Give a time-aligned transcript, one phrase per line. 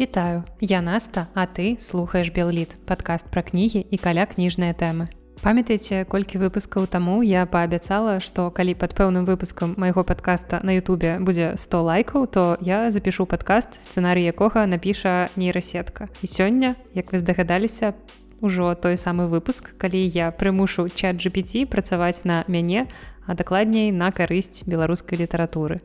[0.00, 5.12] Вітаю, я Наста, а ты слухаеш Белліт, падкаст пра кнігі і каля кніжныя тэмы.
[5.44, 11.20] Памятаеце, колькі выпускаў таму я паабяцала, што калі пад пэўным выпускам майго падкаста на Ютубе
[11.20, 16.08] будзе 100 лайкаў, то я запішу падкаст, сцэнарый якога напіша нейрасетка.
[16.24, 17.92] І сёння, як вы здагадаліся,
[18.40, 22.88] ужо той самы выпуск, калі я прымушу чат GPT працаваць на мяне,
[23.28, 25.84] а дакладней на карысць беларускай літаратуры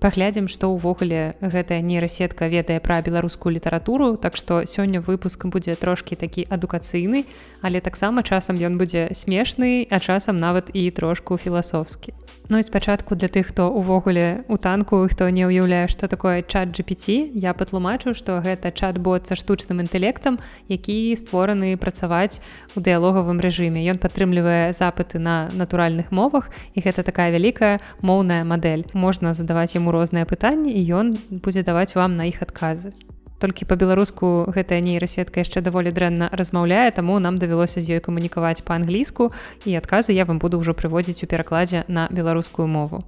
[0.00, 4.16] паглядзім што ўвогуле гэтая нейрасетка ведае пра беларускую літаратуру.
[4.16, 7.24] Так што сёння выпуск будзе трошкі такі адукацыйны
[7.62, 12.14] але таксама часам ён будзе смешны а часам нават і трошку філасофскі
[12.48, 16.70] Ну і спачатку для тых хто увогуле у танку хто не ўяўляе што такое чат
[16.70, 20.38] GPT я патлумачу што гэта чат-бот са штучным інтэлектам
[20.70, 22.38] які створаны працаваць
[22.78, 28.86] у дыялогавым рэжыме ён падтрымлівае запыты на натуральных мовах і гэта такая вялікая моўная мадэль
[28.94, 32.94] можна задаваць яму розныя пытанні і ён будзе даваць вам на іх адказы.
[33.38, 39.28] Толькі па-беларуску гэтая нейрасетка яшчэ даволі дрэнна размаўляе, таму нам давялося з ёй камунікаваць па-англійску
[39.68, 43.04] і адказы я вам буду ўжо прыводзіць у перакладзе на беларускую мову.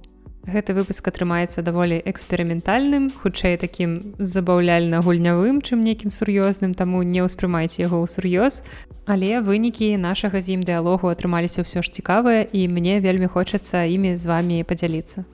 [0.49, 7.83] Гэты выпуск атрымаецца даволі эксперыментальным, хутчэй такім забаўляльна гульнявым, чым нейкім сур'ёзным, таму не ўспрымайце
[7.83, 8.63] яго ў сур'ёз.
[9.05, 14.15] Але вынікі нашага з ім дыалогу атрымаліся ўсё ж цікавыя і мне вельмі хочацца імі
[14.15, 15.25] з вами падзяліцца.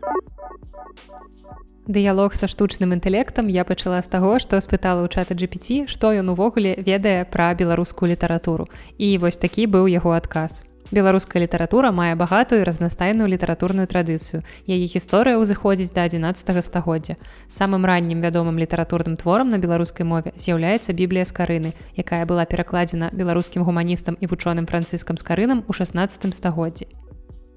[1.87, 6.33] Дыялог са штучным інтэлектам я пачала з таго, што спытала ў чата GPT, што ён
[6.33, 8.65] увогуле ведае пра беларускую літаратуру.
[8.97, 10.65] І вось такі быў яго адказ.
[10.89, 14.41] Беларуская літаратура мае багатую разнастайную літаратурную традыцыю.
[14.65, 17.21] Яе гісторыя ўзыходзіць да 11 стагоддзя.
[17.53, 23.61] Самым раннім вядомым літаратурным творам на беларускай мове з'яўляецца біблія скарыны, якая была перакладзена беларускім
[23.61, 26.89] гуманістам і вучоным францыскам скарынам у 16 стагоддзі.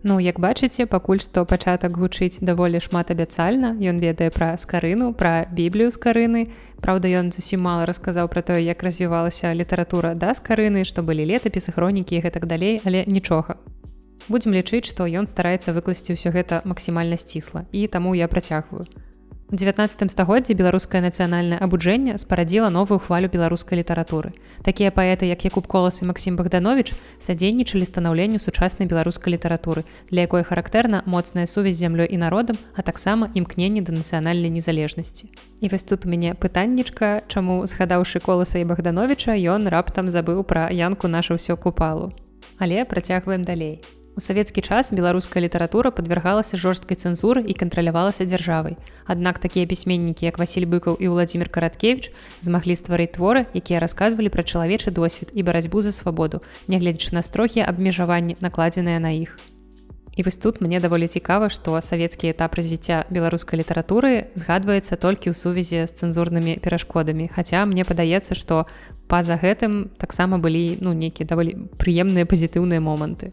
[0.03, 3.75] Ну як бачыце пакуль што пачатак гучыць даволі шматабяцальна.
[3.83, 6.47] Ён ведае пра скарыну пра біблію скарыны.
[6.79, 11.75] Праўда ён зусім мала расказаў пра тое як развівалася літаратура да скарыны што былі летапісы
[11.75, 13.59] хронікі і гэтак далей але нічога.
[14.29, 17.67] Будзем лічыць што ён стараецца выкласці ўсё гэта максімальна сцісла.
[17.73, 18.87] І таму я працягваю
[19.51, 24.37] У 19 стагоддзі беларускае нацыянальнае абуджэнне спарадзіла новую хвалю беларускай літаратуры.
[24.61, 26.93] Такія паэты, як Якуб колас і Масім Богданович
[27.25, 33.33] садзейнічалі станаўленню сучаснай беларускай літаратуры, для якой характэрна моцная сувязь зямлёй і народам, а таксама
[33.33, 35.33] імкненне да нацыянальнай незалежнасці.
[35.65, 40.69] І вось тут у мяне пытаннічка, чаму згадаўшы коласа і Богдановича, ён раптам забыў пра
[40.69, 42.13] янку нашу ўсё купалу.
[42.61, 43.81] Але працягваем далей.
[44.19, 48.75] У савецкі час беларуская літаратура падвяргалася жорсткай цэнзуры і кантралявалася дзяржавай.
[49.07, 52.11] Аднак такія пісьменнікі, як Васіль быкаў і Владзімир Караткевич
[52.43, 57.71] змаглі стварыць творы, якія расказвалі пра чалавечы досвед і барацьбу за свабоду, нягледзячы на строгія
[57.71, 59.39] абмежаванні накладзеныя на іх.
[60.19, 65.39] І вось тут мне даволі цікава, што савецкі этап развіцця беларускай літаратуры згадваецца толькі ў
[65.39, 67.31] сувязі з цэнзурнымі перашкодамі.
[67.31, 68.67] Хаця мне падаецца, што
[69.07, 73.31] па-за гэтым таксама былі ну, нейкія даволі прыемныя пазітыўныя моманты.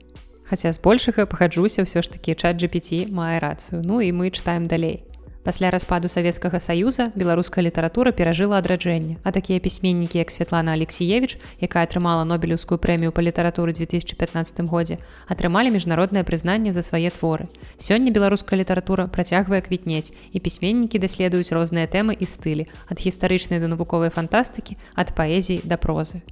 [0.49, 3.81] Хаця збольшага пагаджуся ўсё ж такі чат GPT мае рацыю.
[3.81, 5.01] Ну і мы чытаем далей.
[5.45, 11.85] Пасля распаду савецкага саюза беларуская літаратура перажыла адраджэнне, а такія пісьменнікі як Святлана Алексеевич, якая
[11.85, 14.97] атрымала нобелеўскую прэмію па літаратуры 2015 годзе,
[15.29, 17.45] атрымалі міжнароднае прызнанне за свае творы.
[17.77, 23.69] Сёння беларуская літаратура працягвае квітнець і пісьменнікі даследуюць розныя тэмы і стылі ад гістарычнай да
[23.69, 26.25] навуковай фантастыкі, ад паэзіі да прозы.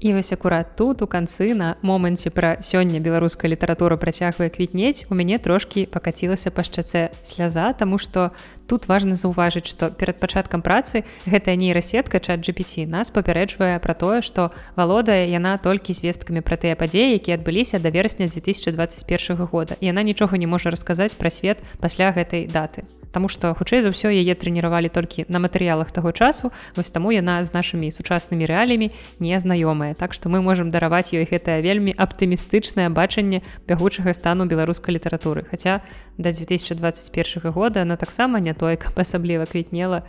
[0.00, 5.14] І вось акурат тут у канцы на моманце пра сёння беларуская літаратура працягвае квітнець у
[5.14, 8.34] мяне трошкі пакацілася па шчацэ сляза таму што
[8.66, 14.20] тут важна заўважыць што перад пачаткам працы гэтая нейрасетка чат GPT нас папярэджвае пра тое
[14.20, 19.76] што валодае яна толькі звесткамі пра тыя падзеі якія адбыліся да верасня 2021 года.
[19.80, 22.84] Яна нічога не можа расказаць пра свет пасля гэтай даты
[23.14, 27.38] Таму што хутчэй за ўсё яе трэніравалі толькі на матэрыялах таго часу вось таму яна
[27.46, 28.90] з нашымі сучаснымі рэалямі
[29.22, 34.98] не знаёмая так што мы можемм дараваць ёй гэтае вельмі аптымістычнае бачанне бягучага стану беларускай
[34.98, 35.46] літаратуры.
[35.46, 35.86] Хаця
[36.18, 40.02] да 2021 года она таксама не той каб асабліва квітнела.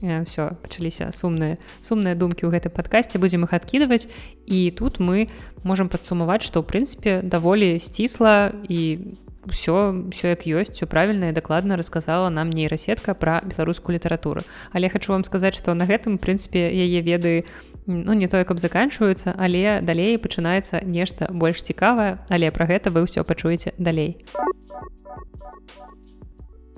[0.00, 4.08] Все пачаліся сумныя сумныя думкі ў гэтым падкасці будзем іх адкідваць.
[4.48, 5.28] І тут мы
[5.60, 9.12] можемм падсумаваць што ў прынцыпе даволі сцісла і
[9.50, 14.42] все все як ёсць все правильно і дакладна рассказала нам нейрасетка про беларускую літаратуру.
[14.72, 17.44] Але хочу вам сказаць что на гэтым прынцыпе яе веды
[17.86, 22.18] ну не тое каб заканчваюцца але далей пачынаецца нешта больш цікавае.
[22.28, 24.18] Але про гэта вы ўсё пачуеце далей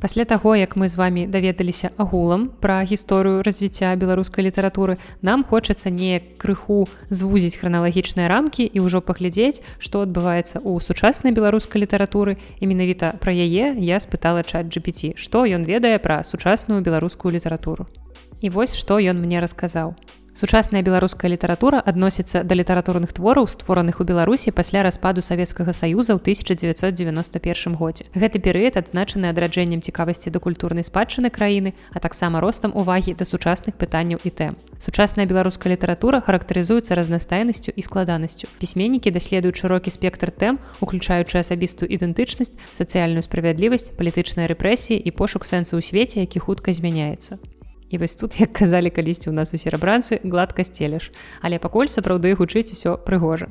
[0.00, 5.90] Пасля таго, як мы з вами даведаліся агулам пра гісторыю развіцця беларускай літаратуры, нам хочацца
[5.90, 12.70] неяк крыху звузіць храналагічныя рамкі і ўжо паглядзець, што адбываецца ў сучаснай беларускай літаратуры і
[12.70, 17.90] менавіта пра яе я спытала чат GPT, што ён ведае пра сучасную беларускую літаратуру.
[18.38, 19.98] І вось што ён мне расказаў.
[20.38, 26.22] Сучасная беларуская літаратура адносіцца да літаратурных твораў, створаных у Беларусі пасля распаду Савецкага саюза ў
[26.22, 28.06] 1991 годзе.
[28.14, 33.74] Гэты перыяд адзначаны адраджэннем цікавасці да культурнай спадчыны краіны, а таксама ростам увагі да сучасных
[33.74, 34.54] пытанняў і тэм.
[34.78, 38.46] Сучасная беларуская літаратура характарызуецца разнастайнасцю і складанасцю.
[38.62, 45.74] Пісьменнікі даследуюць шырокі спектр тэм, уключаючы асабістую ідэнтычнасць, сацыяльную справядлівасць, палітычныя рэпрэсіі і пошук сэнсу
[45.74, 47.42] ў свеце, які хутка змяняецца.
[47.90, 52.36] І вось тут як казалі калісьці ў нас у серабранцы гладка сцелеш але пакуль сапраўды
[52.36, 53.48] гучыць усё прыгожа.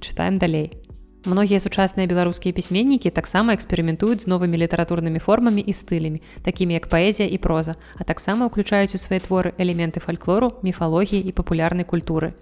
[0.00, 0.78] Чытаем далей.
[1.24, 7.28] Многія сучасныя беларускія пісьменнікі таксама эксперыментуюць з новымі літаратурнымі формамі і стылямі такімі як паэзія
[7.28, 12.32] і проза а таксама ўключаюць у свае творы элементы фальклору міфалогіі і папулярнай культуры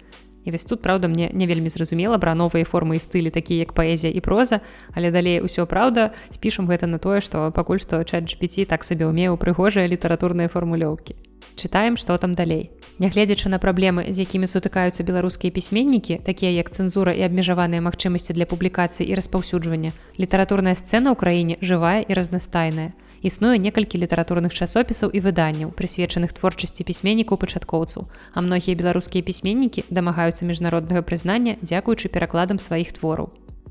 [0.49, 3.77] і вось тут праўда мне не вельмі зразумела пра новыя формы і стылі такія як
[3.77, 4.65] паэзія і проза
[4.97, 9.05] але далей усё праўда спішам гэта на тое што пакуль што чат GPT так сабе
[9.05, 11.13] ўмеў прыгожыя літаратурныя фармулёўкі.
[11.55, 12.71] Чытаем что там далей.
[12.99, 18.49] Нягледзячы на праблемы з якімі сутыкаюцца беларускія пісьменнікі такія як цэнзура і абмежаваныя магчымасці для
[18.49, 22.91] публікацыі і распаўсюджвання літаратурная сцэна ў краіне жывая і разнастайная
[23.21, 30.45] існуе некалькі літаратурных часопісаў і выданняў прысвечаных творчасці пісьменнікаў пачаткоўцаў а многія беларускія пісьменнікі дамагаюцца
[30.45, 33.29] міжнароднага прызнання дзякуючы перакладам сваіх твораў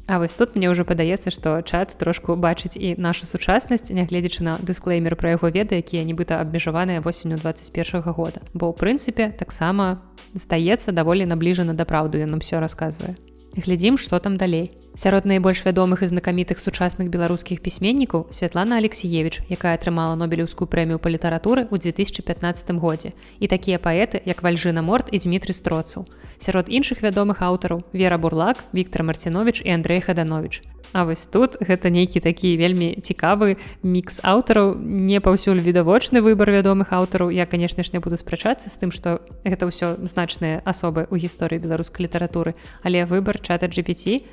[0.09, 4.57] А вось тут мне ўжо падаецца, што чат трошку бачыць і нашу сучаснасць, нягледзячы на
[4.57, 8.41] дысклеймер пра яго веды, якія нібыта абмежаваныя восенню 21 -го года.
[8.57, 10.01] Бо ў прынцыпе таксама
[10.33, 13.21] здаецца даволі набліжана да праўду, ён нам все расказвае.
[13.59, 14.71] Глядзім, што там далей.
[14.95, 21.11] Сярод найбольш вядомых і знакамітых сучасных беларускіх пісьменнікаў Святлана Алексеевич, якая атрымала нобелеўскую прэмію па
[21.11, 23.19] літаратуры ў 2015 годзе.
[23.43, 26.07] І такія паэты, як вальжына морт і Дмітрый строцу.
[26.39, 30.63] Сярод іншых вядомых аўтараў Вера Бурлак, Віктор Марцінович і Андрей Хаданович.
[30.93, 34.81] А вось тут гэта нейкі такі вельмі цікавы мікс аўтараў.
[34.81, 37.29] Не паўсюль відавочны выбар вядомых аўтараў.
[37.31, 41.61] Я канешне ж не буду спрачацца з тым што гэта ўсё значныя асобы ў гісторыі
[41.61, 42.57] беларускай літаратуры.
[42.83, 44.25] Але выбар чата GPT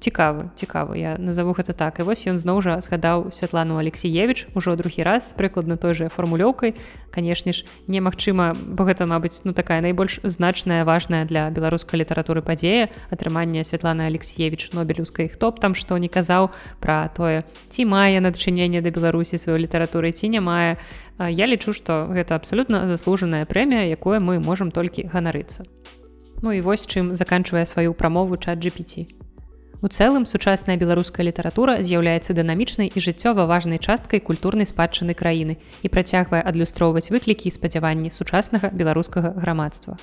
[0.00, 2.00] цікавы цікавы я назову гэта так.
[2.00, 6.74] І вось ён зноў жа згадаў Святлану Алексеевич ужо другі раз прыкладна той же фармулёўкай.
[7.12, 12.88] Канешне ж немагчыма бо гэта мабыць ну такая найбольш значная важная для беларускай літаратуры падзея
[13.10, 15.28] атрымання Святланы Алексеевич нобелеўскай.
[15.28, 16.50] Хто б там што не казаў
[16.80, 20.80] пра тое ці мае надчыненне да беларусі сваёй літаратуры ці не мае
[21.20, 25.68] я лічу што гэта абсалютна заслужаная прэмія якое мы можемм толькі ганарыцца.
[26.40, 29.19] Ну і вось чым заканчвае сваю прамову чат GPT
[29.82, 35.88] У цэлым сучасная беларуская літаратура з'яўляецца дынамічнай і жыццёва важнай часткай культурнай спадчыны краіны і
[35.88, 39.96] працягвае адлюстроўваць выклікі і спадзяванні сучаснага беларускага грамадства.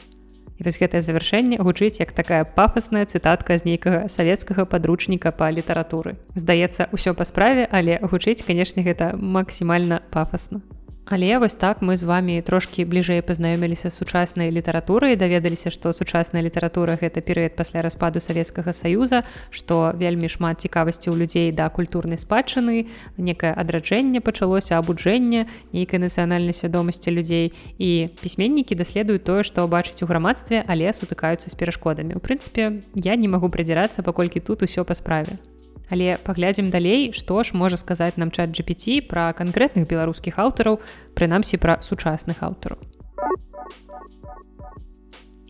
[0.57, 6.17] І вось гэтае завяршэнне гучыць як такая пафасная цытатка з нейкага савецкага падручніка па літаратуры.
[6.33, 10.65] Здаецца, усё па справе, але гучыць, канешне, гэта максімальна пафасна.
[11.09, 16.99] Але вось так мы з вами трошки бліжэй пазнаёміліся сучаснай літаратуры даведаліся што сучасная літаратура
[16.99, 22.91] гэта перыяд пасля распаду савецкага саюза што вельмі шмат цікавасці ў людзей да культурнай спадчыны
[23.15, 27.55] некае адраджэнне пачалося абуджэнне нейкай нацыянальнай свядомасці людзей.
[27.79, 32.19] І пісьменнікі даследуюць тое што бачыць у грамадстве але сутыкаюцца з перашкодамі.
[32.19, 35.39] У прынцыпе я не магу прадзірацца паколькі тут усё па справе
[35.89, 40.81] Але паглядзім далей, што ж можа сказаць нам чат GPT пра канкрэтных беларускіх аўтараў,
[41.15, 42.81] прынамсі пра сучасных аўтараў.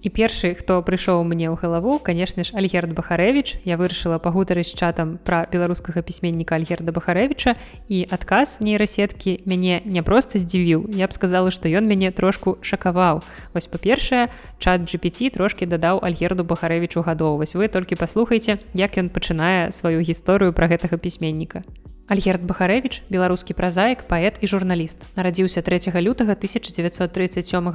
[0.08, 3.60] І першы, хто прыйшоў мне ў галаву, канешне ж Альгерд Бахарэвіч.
[3.68, 7.60] Я вырашыла пагутарыць чатам пра беларускага пісьменніка Альгерда Бахарэвіча
[7.92, 10.88] і адказ нейрасеткі мяне не проста здзівіў.
[10.96, 13.20] Я б сказала, што ён мяне трошку шакаваў.
[13.52, 14.32] Вось па-першае,
[14.64, 17.44] чат GPT трошкі дадаў Альгерду Бахарэвічу гадоў.
[17.44, 21.68] Вось вы толькі паслухайце, як ён пачынае сваю гісторыю пра гэтага пісьменніка.
[22.08, 25.04] Альгерд Бахарэвіч, беларускі празаік, паэт і журналіст.
[25.20, 27.04] Нарадзіўся 3 лютага 1937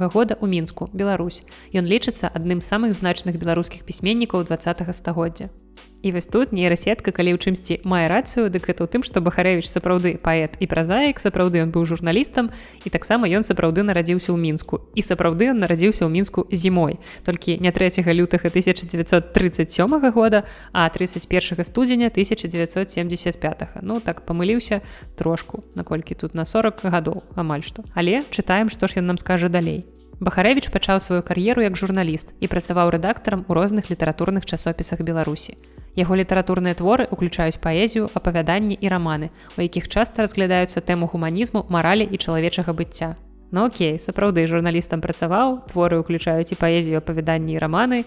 [0.09, 1.45] года ў мінску, Беларусь.
[1.69, 5.53] Ён лічыцца адным з самых значных беларускіх пісьменнікаў два стагоддзя.
[6.03, 9.71] І вось тут нейрасетка, калі ў чымсьці мае рацыю, дык гэта ў тым, што Бахарэвіч
[9.71, 12.51] сапраўды паэт і празаік, сапраўды ён быў журналістам
[12.83, 14.83] і таксама ён сапраўды нарадзіўся ў мінску.
[14.99, 16.99] І сапраўды ён нарадзіўся ў мінску зімой.
[17.23, 20.43] Толькі не 3 лютага 1937 года,
[20.75, 23.79] а 31 студзеня 1975.
[23.79, 24.83] Ну так памыліўся
[25.15, 27.87] трошку, наколькі тут на 40 гадоў амаль што.
[27.95, 29.87] Але чытаем, што ж ён нам скажа далей.
[30.23, 35.57] Бахарэвіч пачаў сваю кар'еру як журналіст і працаваў рэдактарам у розных літаратурных часопісах Беларусі.
[35.99, 42.07] Яго літаратурныя творы ўключаюць паэзію, апавяданні і раманы, у якіх часта разглядаюцца тэму гуманізму, маралі
[42.07, 43.19] і чалавечага быцця.
[43.51, 47.99] Ну окей, сапраўды журналістам працаваў, творы ўключаюць і паэзію апавяданні і раманы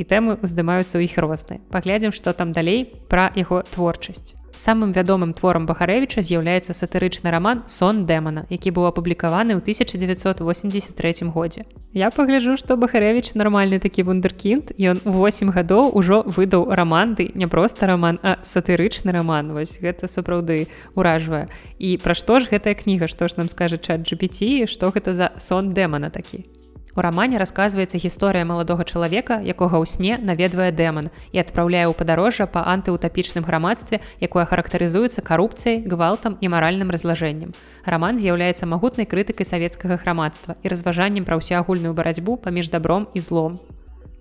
[0.00, 1.60] і тэмы ўздымаюцца ў іх розныя.
[1.68, 4.37] Паглядзім, што там далей пра яго творчасць.
[4.58, 11.64] Самым вядомым творам бахарэвіча з'яўляецца сатырычны раман сон дэмана які быў апублікаваны ў 1983 годзе.
[11.94, 17.86] Я пагляджу што бахарэвич нармальны такі вундеркінд ён 8 гадоў ужо выдаў раманды не проста
[17.86, 19.54] раман а сатырычны раман.
[19.54, 20.66] Вось гэта сапраўды
[20.98, 21.48] уражвае
[21.78, 23.06] і пра што ж гэтая кніга?
[23.06, 26.44] Што ж нам скажа чат GPT што гэта за сон дэмана такі
[26.98, 32.50] У рамане расказваецца гісторыя маладога чалавека, якога ў сне наведвае дэман і адпраўляе ў падарожжа
[32.50, 37.54] па антыутапічным грамадстве, якое характарызуецца карупцыяй, гвалтам і маральным разлажэннем.
[37.86, 43.62] Раман з'яўляецца магутнай крытыкай савецкага грамадства і разважаннем пра ўсеагульную барацьбу паміж дабром і злом.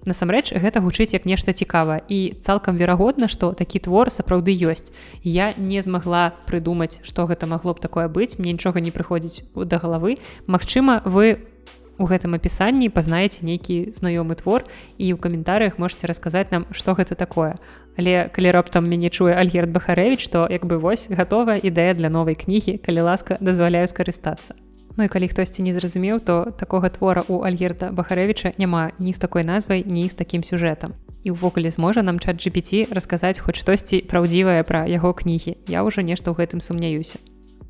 [0.05, 4.93] Насамрэч гэта гучыць як нешта цікава і цалкам верагодна, што такі твор сапраўды ёсць.
[5.25, 9.81] Я не змагла прыдумаць, што гэта магло б такое быць, мне нічога не прыходзіць да
[9.81, 10.21] галавы.
[10.45, 11.56] Магчыма, вы
[11.97, 14.63] у гэтым апісанні пазнаеце нейкі знаёмы твор
[14.97, 17.57] і ў каментарыях можете расказаць нам што гэта такое.
[17.97, 22.35] Але калі раптам мяне чуе альгерт бахарэвич то як бы вось гатовая ідэя для новай
[22.35, 24.53] кнігі калі ласка дазваляю скарыстацца.
[24.97, 29.17] Ну і калі хтосьці не зразумеў то такога твора у альгерта бахарэвича няма ні з
[29.17, 30.93] такой назвай ні з такім сюжэтам.
[31.25, 35.57] І ўвогуле зможа нам чат GPT расказаць хоць штосьці праўдзівае пра яго кнігі.
[35.67, 37.17] Я ўжо нешта ў гэтым сумняюся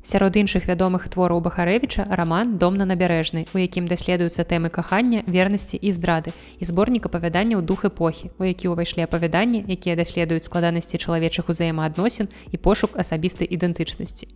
[0.02, 5.76] Сярод іншых вядомых твораў бахарэвіча раман дом на набярэжнай, у якім даследуюцца тэмы кахання, вернасці
[5.76, 11.50] і здрады і зборнік апавяданняў дух эпохі, у які ўвайшлі апавяданні, якія даследуюць складанасці чалавечых
[11.50, 14.28] узаемаадносін і пошук асабістай ідэнтычнасці.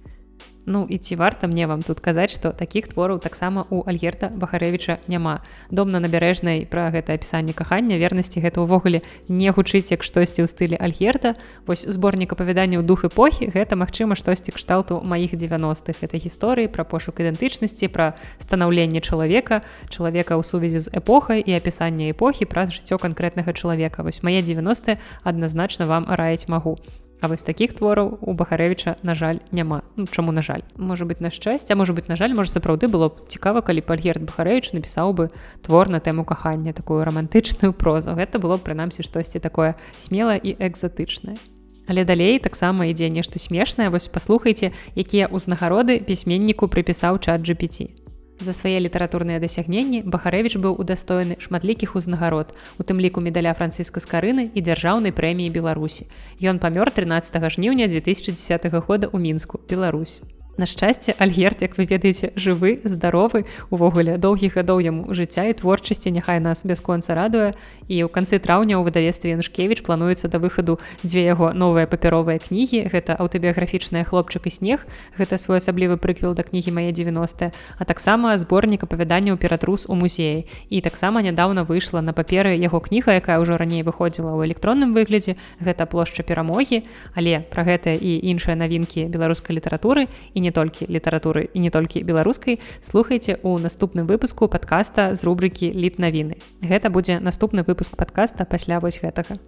[0.66, 4.98] Ну і ці варта мне вам тут казаць, што такіх твораў таксама у Альгерта Бахарэвіча
[5.08, 5.42] няма.
[5.70, 10.48] Дом на набярэжнай пра гэта апісанне кахання вернасці гэта ўвогуле не гучыць як штосьці ў
[10.48, 11.34] стылі Альгерта.
[11.66, 17.18] Вось зборнік апавяданняў дух эпохі гэта магчыма штосьці кшталту маіх 90-х гэта гісторыі пра пошук
[17.18, 23.50] ідэнтычнасці, пра станаўленне чалавека, чалавека ў сувязі з эпохай і апісанне эпохі праз жыццё канкрэтнага
[23.50, 24.06] чалавека.
[24.06, 24.94] Вось мае 90
[25.26, 26.78] адназначна вам раіць магу.
[27.22, 29.82] А вось такіх твораў у бахарэвіча на жаль няма.
[29.94, 30.66] Ну, чаму на жаль?
[30.74, 34.26] Можа быть на шчасце можа быть на жаль можа сапраўды было б цікава калі пальгерт
[34.26, 35.30] бахарэвич напісаў бы
[35.62, 38.18] твор на тэму кахання такую романтычную прозу.
[38.18, 41.38] Гэта было б прынамсі штосьці такое смела і экзатычнае.
[41.86, 43.86] Але далей таксама ідзе нешта смешнае.
[43.94, 48.01] Вось паслухайце якія ўзнагароды пісьменніку прыпісаў чат GPT
[48.42, 54.50] За свае літаратурныя дасягненні Бахарэвіч быў удастоены шматлікіх узнагарод, у тым ліку медаля францыска скарыны
[54.50, 56.10] і дзяржаўнай прэміі Беларусі.
[56.42, 60.18] Ён памёр 13 жніўня 2010 года ў мінску Беларусь.
[60.58, 66.12] На шчасце альгерт як вы ведаеце жывы здаровы увогуле доўгіх гадоў яму жыцця і творчасці
[66.12, 67.56] няхай нас бясконца радуе.
[67.88, 72.92] І ў канцы траўня ў выдавестве янушкевич плануецца да выхаду дзве яго новыя папяровыя кнігі.
[72.92, 74.84] Гэта аўтабіяграфічная хлопчык і снег
[75.16, 80.44] гэта свой асаблівы прыквел да кнігі мае 90 а таксама зборнік апавяданняў ператрус у музеі
[80.68, 85.40] і таксама нядаўна выйшла на паперы яго кніга якая ўжо раней выходзіла ў электронным выглядзе.
[85.64, 86.84] Гэта плошча перамогі
[87.16, 92.02] але пра гэта і іншыя навінкі беларускай літаратуры і не толькі літаратуры і не толькі
[92.02, 92.58] беларускай.
[92.82, 98.82] Слухайце у наступным выпуску подкаста з рубрыкі літ навіны гэта будзе наступны выпуск подкаста пасля
[98.82, 99.38] вось гэтага.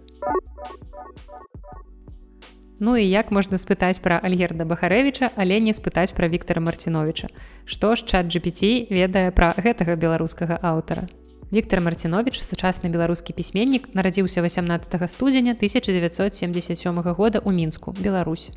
[2.79, 7.31] Ну і як можна спытаць пра альгерда бахарэвіча але не спытаць пра Віктора марціновича
[7.65, 11.07] што ж чат GPT ведае пра гэтага беларускага аўтара?
[11.55, 18.51] Віктор марцінович сучасны беларускі пісьменнік нарадзіўся 18 студзеня 1977 года ў мінску Беларусь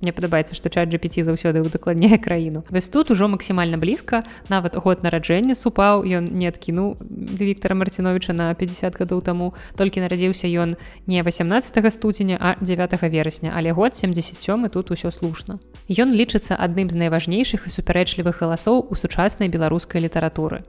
[0.00, 2.64] Мне падабаецца што чат GPT заўсёды удакладняе краіну.
[2.70, 4.24] Вось тут ужо максімальна блізка.
[4.48, 6.96] Нават год нараджэння супаў ён не адкінуў
[7.40, 9.54] Віктора марціновича на 50 гадоў таму.
[9.76, 10.76] Толькі нарадзіўся ён
[11.06, 13.52] не 18 студзеня а 9 верасня.
[13.56, 15.60] Але год 77 тут усё слушна.
[15.88, 20.64] Ён лічыцца адным з найважнейшых і супярэчлівых галасоў у сучаснай беларускай літаратуры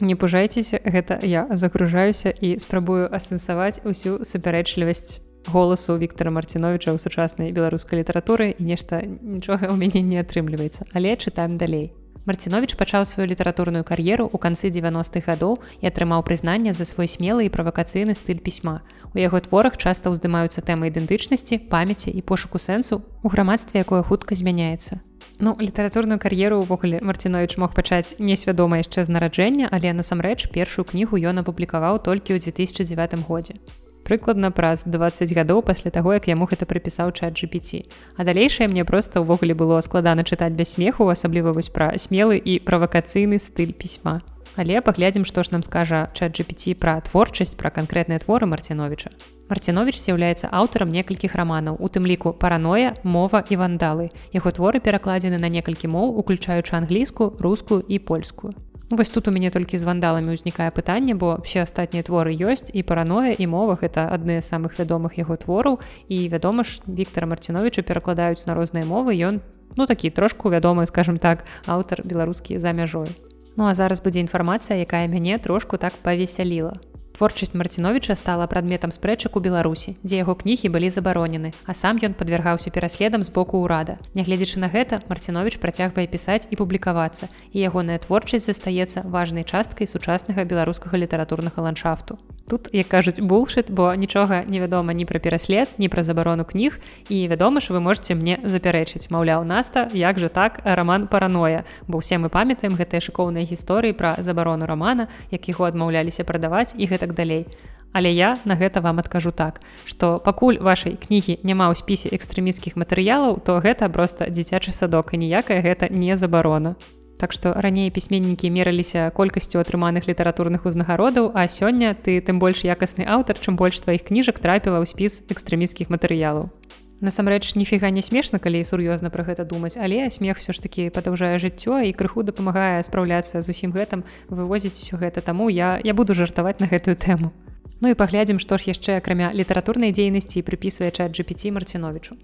[0.00, 7.54] Не пужайцеся, гэта я загружаюся і спрабую асэнсаваць усю супярэчлівасць голасу Віктора Марціновича ў сучаснай
[7.56, 11.96] беларускай літаратуры і нешта нічога ў мяне не атрымліваецца, але чытаем далей.
[12.26, 17.46] Марцінович пачаў сваю літаратурную кар'еру ў канцы 90-х гадоў і атрымаў прызнанне за свой смелы
[17.46, 18.82] і правакацыйны стыль пісьма.
[19.14, 24.34] У яго творах часта ўздымаюцца тэмы ідэнтычнасці, памяці і пошуку сэнсу у грамадстве, якое хутка
[24.34, 25.05] змяняецца.
[25.38, 31.20] Ну літаратурную кар'еру ўвогуле Марцінович мог пачаць несвядома яшчэ з нараджэння, але насамрэч першую кнігу
[31.20, 33.60] ён апублікаваў толькі ў 2009 годзе
[34.06, 37.82] прыкладна праз 20 гадоў пасля таго як яму гэта прыпісаў чат GPT
[38.14, 42.62] а далейшае мне проста ўвогуле было складана чытаць без смеху асабліва вось пра смелы і
[42.62, 44.22] правакацыйны стыль пісьма.
[44.56, 49.10] Але паглядзім што ж нам скажа чат GPT пра творчасць пра канкрэтныя творы марціновича
[49.50, 55.38] марцінович з'яўляецца аўтарам некалькіх раманаў у тым ліку параноя мова і вандалы яго творы перакладзены
[55.38, 58.54] на некалькі моў уключаючы англійскую рускую і польскую
[58.88, 62.70] Ну, вось тут у мяне толькі з вандаламі ўзнікае пытанне бо все астатнія творы ёсць
[62.70, 65.82] і параноя і мовах это адны з самых вядомых яго твораў.
[66.06, 69.42] І вядома ж Віктора марціновича перакладаюць на розныя мовы ён
[69.74, 73.10] ну такі трошку вядомы скажем так аўтар беларускі за мяжой.
[73.58, 76.78] Ну а зараз будзе інфармацыя якая мяне трошку так павесяліла
[77.16, 82.12] Творчасць марціновича стала прадметам спрэчак у беларусі дзе яго кнігі былі забаронены а сам ён
[82.12, 83.96] падвяргаўся пераследам з боку ўрада.
[84.12, 90.44] Нягледзячы на гэта марцінович працягвае пісаць і публікавацца і ягоная творчасць застаецца важнай часткай сучаснага
[90.44, 96.02] беларускага літаратурнага ландшафту тут як кажуць булшит бо нічога невядома ні пра пераслед ні пра
[96.02, 99.10] забарону кніг і вядома ж вы можете мне запярэчыць.
[99.10, 104.16] Маўляў наста як же так роман параноя бо ўсе мы памятаем гэтыя шыкоўныя гісторыі пра
[104.18, 107.46] забарону романа як яго адмаўляліся прадаваць і гэтак далей.
[107.92, 112.76] Але я на гэта вам адкажу так что пакуль вашай кнігі няма ў спісе экстрэміцкіх
[112.76, 116.76] матэрыялаў то гэта проста дзіцячы садок і ніякая гэта не забарона
[117.16, 123.08] Так што раней пісьменнікі мераліся колькасцю атрыманых літаратурных узнагародаў, а сёння ты тым больш якасны
[123.08, 126.52] аўтар, чым больш тваіх кніжак трапіла ў спіс экстрэміцкіх матэрыялаў.
[127.00, 131.36] Насамрэч ніфіга не смешна, калі сур'ёзна пра гэта думаць, але смех усё ж такі падаўжае
[131.36, 136.16] жыццё і крыху дапамагае спраўляцца з усім гэтым вывозіць усё гэта таму я, я буду
[136.16, 137.32] жартаваць на гэтую тэму.
[137.80, 142.16] Ну і паглядзім, што ж яшчэ акрамя літаратурнай дзейнасці прыпісвае чат GPT марціновичу.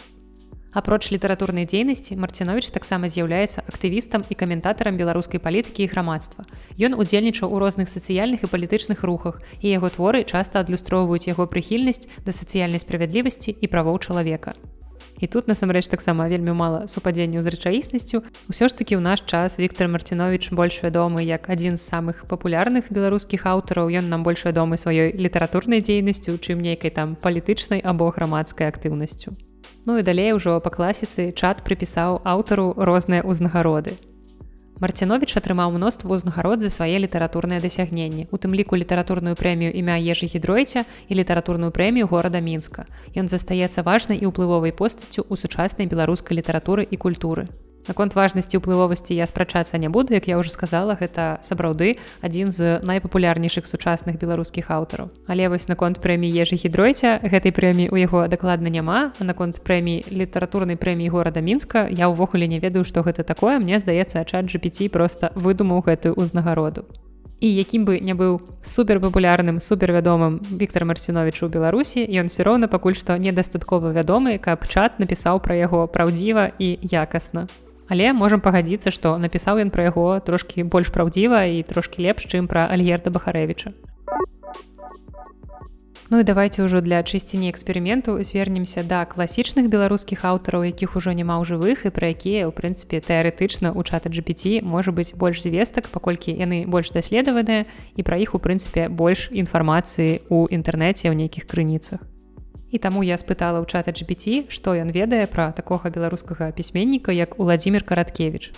[0.73, 6.49] Апроч літаратурнай дзейнасці марцінович таксама з'яўляецца актывістам і каментатарам беларускай палітыкі і грамадства.
[6.81, 12.09] Ён удзельнічаў у розных сацыяльных і палітычных рухах і яго творы часта адлюстроўваюць яго прыхільнасць
[12.25, 14.57] да сацыяльнай справядлівасці і правоў чалавека.
[15.21, 18.25] І тут насамрэч таксама вельмі мала супадзенняў з рэчаіснасцю.
[18.49, 22.89] Усё ж такі ў наш час Віктор Марцінович больш вядомы як адзін з самых папулярных
[22.89, 28.73] беларускіх аўтараў, ён нам больш вядомы сваёй літаратурнай дзейнасцю, чым нейкай там палітычнай або грамадскай
[28.73, 29.37] актыўнасцю.
[29.85, 33.99] Ну і далей ужо па класіцы чат прыпісаў аўтару розныя ўзнагароды.
[34.83, 40.27] Марцінович атрымаў мноства ўзнагарод за свае літаратурныя дасягненні, у тым ліку літаратурную прэмію імя ежы
[40.27, 42.87] гідройця і літаратурную прэмію горада мінска.
[43.15, 47.47] Ён застаецца важнай і ўплывовай постаццю ў сучаснай беларускай літаратуры і культуры.
[47.89, 52.79] Наконт важнасці ўплывовасці я спрачацца не буду, як я ўжо сказала, гэта сапраўды адзін з
[52.79, 55.11] найпапулярнейшых сучасных беларускіх аўтараў.
[55.27, 59.11] Але вось наконт прэміі ежы гідройця гэтай прэміі ў яго дакладна няма.
[59.19, 64.23] наконт прэміі літаратурнай прэміі горада мінска я ўвогуле не ведаю, што гэта такое, мне здаецца,
[64.31, 66.87] чат GPT проста выдумаў гэтую ўзнагароду.
[67.43, 72.95] І якім бы не быў суперпапулярным супервядомым Віктор Марцінович у Беларусі, ён все роўна пакуль
[72.95, 77.51] што недастаткова вядомы, каб чат напісаў пра яго праўдзіва і якасна
[77.93, 82.49] але можам пагадзіцца што напісаў ён пра яго трошкі больш праўдзіва і трошкі лепш чым
[82.49, 83.77] пра альгерда бахарэвіча.
[86.13, 91.41] Ну і давайте ўжо для чысціні эксперыменту звернемся да класічных беларускіх аўтараў якіх ужо няма
[91.41, 95.89] ў жывых і пра якія ў прынцыпе тэарэтычна ў чата GPT можа быць больш звестак
[95.89, 97.65] паколькі яны больш даследаваныя
[97.97, 102.05] і пра іх у прынцыпе больш інфармацыі ў інтэрнэце ў нейкіх крыніцах
[102.73, 107.37] І таму я спытала ў чата GPT, што ён ведае пра такога беларускага пісьменніка як
[107.37, 108.57] Уладзімир караткевич.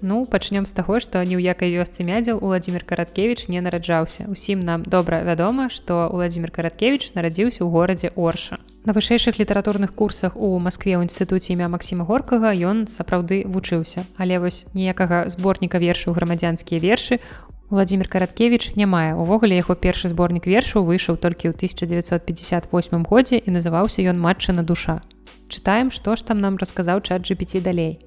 [0.00, 4.30] Ну пачнём з таго, што ні ў якай вёсцы мядзел Владзімир Караткевіч не нараджаўся.
[4.30, 8.62] Усім нам добра вядома, што Владзімир Караткевіч нарадзіўся ў горадзе Орша.
[8.86, 14.06] На вышэйшых літаратурных курсах у Маскве ў інстытуце імя Масіма горкага ён сапраўды вучыўся.
[14.22, 17.18] Але вось ніякага зборніка вершаў грамадзянскія вершы
[17.66, 19.18] Владзімир Караткевіч не мае.
[19.18, 25.02] Увогуле яго першы зборнік вершаў выйшаў толькі ў 1958 годзе і называўся ён матчына душа.
[25.50, 27.98] Чытаем, што ж там нам расказаў чат GPT далей.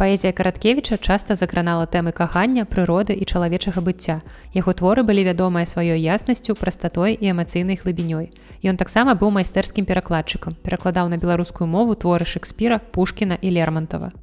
[0.00, 4.24] Паэзія караткевіча часта закранала тэмы кахання, прыроды і чалавечага быцця.
[4.56, 8.32] Яго творы былі вядомыя сваёй яснасцю, прастатой і эмацыйнай глыбінёй.
[8.64, 14.16] Ён таксама быў майстэрскім перакладчыкам, перакладаў на беларускую мову творы Шекспіра, Пушкіна і Лермонтова.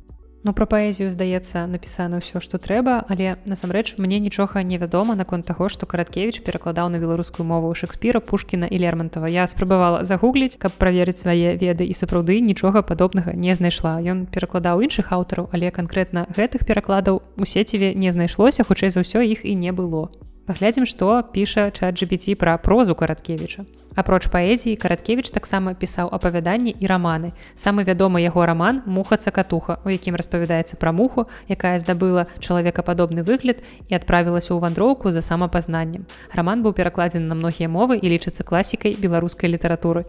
[0.44, 5.50] Ну пра паэзію здаецца напісана ўсё што трэба але насамрэч мне нічога не вядома наконт
[5.50, 10.78] таго што караткевич перакладаў на беларускую мову шекспіра пушкіна і лермонтова я спрабавала загугліць каб
[10.78, 13.98] праверыць свае веды і сапраўды нічога падобнага не знайшла.
[13.98, 19.26] Ён перакладаў іншых аўтараў але канкрэтна гэтых перакладаў у сеціве не знайшлося хутчэй за ўсё
[19.26, 20.08] іх і не было
[20.48, 23.68] паглядзім што піша чат GPT пра прозу караткевіча.
[23.98, 27.34] Апроч паэзіі караткевич таксама пісаў апавяданні і раманы.
[27.58, 33.66] Самы вядомы яго раман муха цакатуха у якім распавядаецца пра муху якая здабыла чалавекападобны выгляд
[33.90, 38.96] і адправілася ў вандроўку за самапазнаннем раман быў перакладзены на многія мовы і лічыцца класікай
[39.02, 40.06] беларускай літаратуры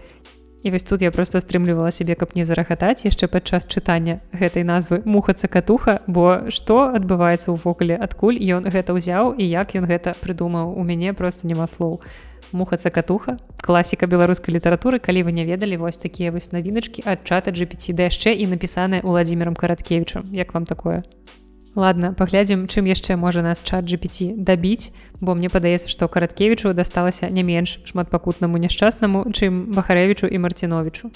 [0.63, 5.03] І вось тут я просто стрымлівала сябе, каб не зарахатаць яшчэ падчас чытання гэтай назвы
[5.07, 10.75] мухаца катуха, бо што адбываецца ўвогуле, адкуль ён гэта ўзяў і як ён гэта прыдумаў
[10.75, 12.03] у мяне просто няма слоў.
[12.51, 17.55] Мухаца катуха, класіка беларускай літаратуры, калі вы не ведалі вось такія вось навіначкі ад чата
[17.55, 21.05] GPT да яшчэ і напісаныя ўладзімірам караткевічам, як вам такое?
[21.79, 24.91] Ладно паглядзім чым яшчэ можа нас чат GPT дабіць
[25.23, 31.15] бо мне падаецца што караткевічу дасталася не менш шматпакутнаму няшчаснаму чым бахарэвічу і марціновичу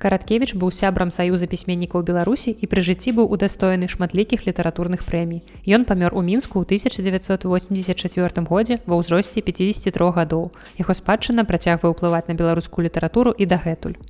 [0.00, 5.44] караткевич быў сябрам саюза пісьменнікаў беларусі і пры жыцці быў удастоены шматлікіх літаратурных прэмій.
[5.68, 10.48] Ён памёр у мінску ў 1984 годзе ва ўзросце 53 гадоў.
[10.80, 14.00] Яго спадчына працягвае ўплываць на беларускую літаратуру і дагэтуль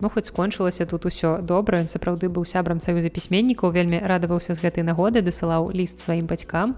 [0.00, 1.80] Ну хоць скончылася тут усё добра.
[1.80, 3.72] Ён сапраўды быў сябрам саюза пісьменнікаў.
[3.72, 6.76] Вельмі радаваўся з гэтай нагоды дасылаў ліст сваім бацькам.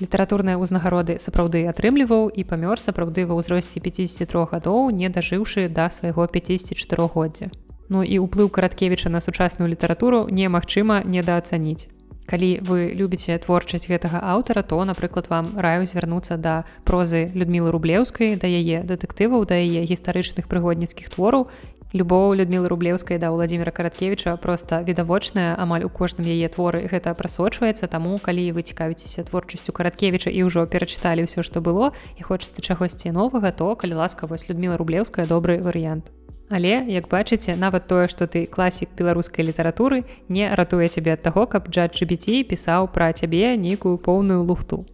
[0.00, 6.28] Літаратурныя ўзнагароды сапраўды атрымліваў і памёр сапраўды ва ўзросце 53 гадоў не дажыўшы да свайго
[6.28, 7.50] 54годдзя
[7.88, 11.88] Ну і ўплыў караткевіча на сучасную літаратуру немагчыма недаацаніць
[12.28, 18.36] калі вы любіце творчасць гэтага аўтара то напрыклад вам раю звярнуцца да прозы людмілы рублеўскай
[18.36, 21.48] да яе дэтэктываў да яе гістарычных прыгодніцкіх твораў
[21.92, 27.88] любоў людмілы рублеўскай да владимира караткевича просто відавочная амаль у кожным яе творы гэта прасочваецца.
[27.88, 33.12] Таму калі вы цікавіцеся творчасцю караткевича і ўжо перачыталі ўсё што было і хочаце чагосьці
[33.12, 36.12] новага то калі ласка вось людміла рублеўская добры варыянт.
[36.50, 41.46] Але як бачыце нават тое што ты класік беларускай літаратуры не ратуе цябе ад таго
[41.46, 44.84] каб джад GBT пісаў пра цябе нейкую поўную лухту.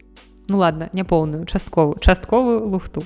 [0.46, 3.02] Ну ладно не поўную частковую частковую лухту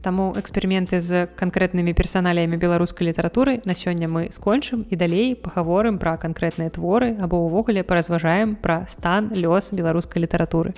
[0.00, 6.16] Таму эксперыменты з канкрэтнымі персаналямі беларускай літаратуры на сёння мы скончым і далей пагаворым пра
[6.16, 10.72] канкрэтныя творы або ўвогуле паразважаем пра стан лёс беларускай літаратуры.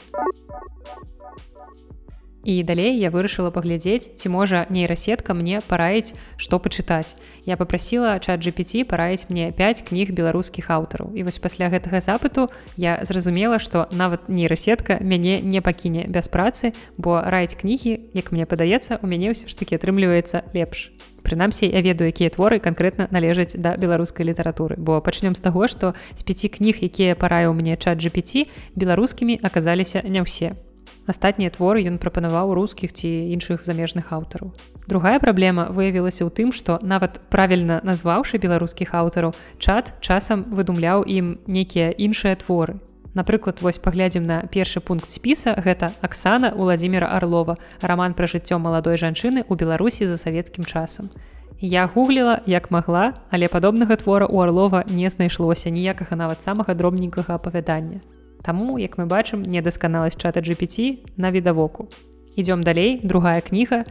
[2.44, 7.14] І далей я вырашыла паглядзець, ці можа нейрасетка мне параіць, што пачытаць.
[7.46, 11.14] Я попрасіла чат GPT параіць мне 5 кніг беларускіх аўтараў.
[11.14, 16.74] І вось пасля гэтага запыту я зразумела, што нават нейрасетка мяне не пакіне без працы,
[16.98, 20.90] бо раіць кнігі, як мне падаецца, у мяне ўсё ж такі атрымліваецца лепш.
[21.22, 25.94] Прынамсі я ведаю, якія творы канкрэтна належаць да беларускай літаратуры, бо пачнём з таго, што
[26.18, 30.58] з пяці кніг, якія параіў мне чат GPT, беларускімі аказаліся не ўсе
[31.06, 34.52] астатнія творы ён прапанаваў рускіх ці іншых замежных аўтараў.
[34.86, 41.38] Другая праблема выявілася ў тым, што нават правільна назваўшы беларускіх аўтараў, чат часам выдумляў ім
[41.46, 42.78] нейкія іншыя творы.
[43.14, 48.96] Напрыклад, вось паглядзім на першы пункт спіса гэта Аксана Владзіміра Арлова, раман пра жыццё маладой
[48.96, 51.12] жанчыны ў Беларусі за савецкім часам.
[51.60, 57.36] Я гугліла як магла, але падобнага твора ў Арлова не знайшлося ніякага нават самага дробненькага
[57.36, 58.00] апавядання.
[58.42, 61.88] Таму, як мы бачым, недасканаласць чата GPT на відавоку.
[62.36, 63.84] Ідём далей, другая кніга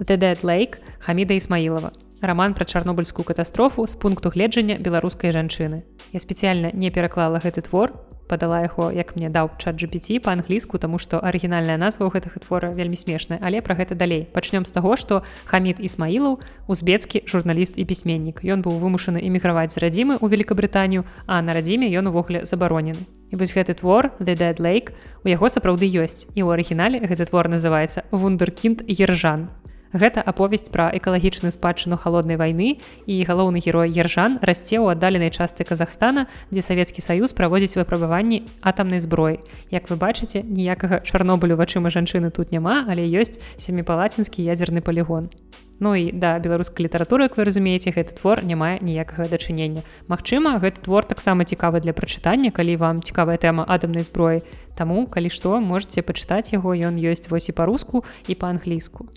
[0.00, 1.92] The Dead Lake Хаміда Ісмаілова.
[2.22, 5.82] Раман пра чарнобыльскую катастрофу з пункту гледжання беларускай жанчыны.
[6.12, 7.94] Я спецыяльна не пераклала гэты твор,
[8.32, 12.72] падала яго як мне даў чат GPT па-англійску тому што арыгінальная назва ў гэтых твора
[12.72, 14.24] вельмі смешная але пра гэта далей.
[14.32, 16.40] Пачнём з таго што хамід ісмаілаў
[16.72, 18.40] узбецкі журналіст і пісьменнік.
[18.40, 23.04] Ён быў вымушаны эміграваць з радзімы ў великкабрытанію а на радзіме ён увогуле забаронены.
[23.28, 26.24] І вось гэты твор the dead lake у яго сапраўды ёсць.
[26.32, 29.52] І ў арыгінале гэты твор называется вундеркінд ержан
[29.92, 35.68] Гэта аповесць пра экалагічную спадчыну халоднай вайны і галоўны герой ержан расце ў аддаленай частцы
[35.68, 39.44] Казахстана, дзе савецкі саюз праводзіць выпрабаванні атамнай зброі.
[39.68, 45.28] Як вы бачыце, ніякага чарнобылю вачыма жанчыны тут няма, але ёсць семіпалацінскі ядзерны палігон.
[45.82, 49.82] Ну і да беларускай літаратуры, як вы разумееце, гэты твор не мае ніякага дачынення.
[50.08, 54.46] Магчыма, гэты твор таксама цікавы для прачытання, калі вам цікавая тэма атамнай зброі.
[54.78, 59.10] Таму, калі што можете пачытаць яго, ён ёсць вось і па-руску і па-англійску.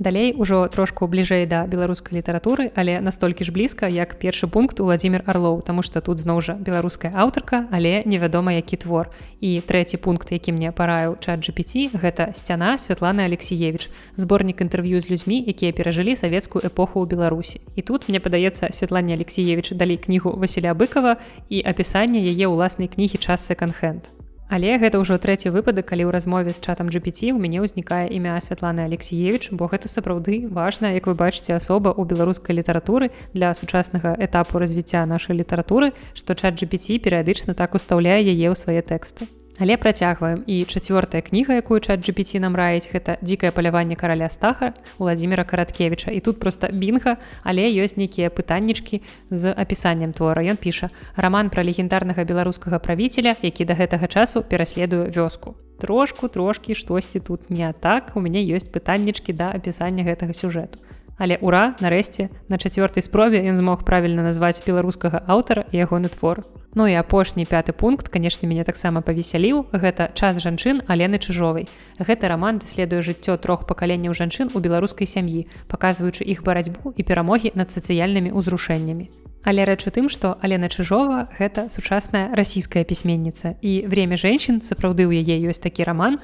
[0.00, 5.22] Далей ужо трошку бліжэй да беларускай літаратуры але настолькі ж блізка як першы пункт владимир
[5.28, 9.12] орлоў тому что тут зноў жа беларуская аўтарка але невядома які твор.
[9.40, 15.10] І трэці пункт які мне параю чат gpt гэта сцяна Святланы алексеевич зборнік інтэрв'ю з
[15.10, 17.60] людзьмі якія перажылі савецкую эпоху ў беларусі.
[17.76, 23.20] І тут мне падаецца Святлане алексеевич далей кнігу Васіля быкова і апісанне яе ўласнай кнігі
[23.20, 24.19] час секонд-хенд
[24.50, 28.34] Але гэта ўжо трэці выпадак, калі ў размове з чатам GPT у мяне ўзнікае імя
[28.42, 34.18] Святланы Алексеевич, бо гэта сапраўды важна, як вы бачыце асоба ў беларускай літаратуры для сучаснага
[34.18, 39.30] этапу развіцця нашай літаратуры, што чат GPT перыядычна так устаўляе яе ў свае тэксты.
[39.60, 44.72] Але працягваем і чацвёртая кніга, якую чат GPT нам раіць гэта дзікае паляванне караля стаха
[44.96, 50.88] Владимира караткевича і тут просто бінга, але ёсць нейкія пытаннічкі з апісаннем твора ён піша
[51.12, 55.60] роман пра легендарнага беларускага правіцеля, які да гэтага часу пераследуе вёску.
[55.76, 60.80] Трошку трошкі штосьці тут не так у мяне ёсць пытаннічкі да апісання гэтага сюжэту.
[61.20, 66.48] Але ура нарэшце на чацвёртай спробе ён змог правільна назваць беларускага аўтара і ягоны твор.
[66.74, 69.66] Ну і апошні пяты пункт канешне мяне таксама павесяліў.
[69.74, 71.66] Гэта час жанчын алены чыжовай.
[71.98, 77.50] Гэты раман даследуе жыццё трох пакаленняў жанчын у беларускай сям'і паказваючы іх барацьбу і перамогі
[77.58, 79.10] над сацыяльнымі ўзрушэннямі.
[79.42, 83.58] Але рэч у тым што алена чыжова гэта сучасная расійская пісьменніца.
[83.62, 86.22] І время женщин сапраўды ў яе ёсць такі раман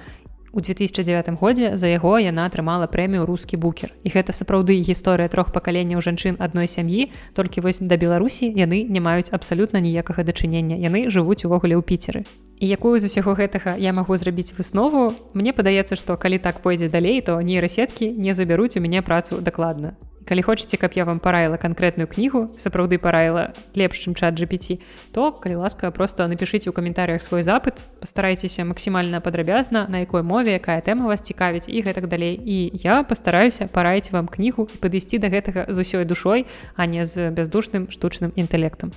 [0.56, 3.92] У 2009 годзе за яго яна атрымала прэмію рускі букер.
[4.00, 9.04] І гэта сапраўды гісторыя трох пакаленняў жанчын адной сям'і, толькі вось да Беларусі яны не
[9.04, 10.80] маюць абсалютна ніякага дачынення.
[10.80, 12.24] Яны жывуць увогуле ў піцеры.
[12.56, 16.88] І якую з усяго гэтага я магу зрабіць выснову, Мне падаецца, што калі так пойдзе
[16.88, 19.92] далей, то нейрасеткі не забяруць у мяне працу дакладна
[20.26, 24.82] калі хочаце каб я вам параіла канкрэтную кнігу сапраўды параіла лепш чым чат GPT
[25.14, 30.58] то калі ласка просто напишитеце ў каментарях свой запыт пастарайцеся максімальна падрабязна на якой мове
[30.58, 32.34] якая тэма вас цікавіць і гэтак далей.
[32.34, 37.30] І я пастараюся параіць вам кнігу падысці да гэтага з усёй душой а не з
[37.30, 38.90] бяздушным штучным інтэлектам